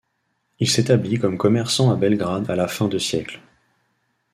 [0.59, 3.39] Il s’établit comme commerçant à Belgrade à la fin de siècle.